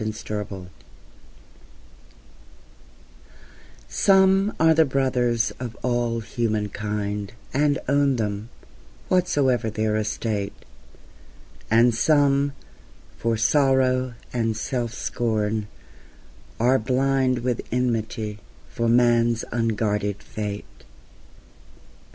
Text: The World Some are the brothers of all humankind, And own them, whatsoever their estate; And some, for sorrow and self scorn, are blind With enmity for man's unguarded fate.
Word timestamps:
The 0.03 0.45
World 0.49 0.71
Some 3.87 4.51
are 4.59 4.73
the 4.73 4.83
brothers 4.83 5.51
of 5.59 5.77
all 5.83 6.21
humankind, 6.21 7.33
And 7.53 7.77
own 7.87 8.15
them, 8.15 8.49
whatsoever 9.09 9.69
their 9.69 9.95
estate; 9.95 10.53
And 11.69 11.93
some, 11.93 12.53
for 13.19 13.37
sorrow 13.37 14.15
and 14.33 14.57
self 14.57 14.91
scorn, 14.91 15.67
are 16.59 16.79
blind 16.79 17.43
With 17.43 17.61
enmity 17.71 18.39
for 18.71 18.89
man's 18.89 19.45
unguarded 19.51 20.23
fate. 20.23 20.65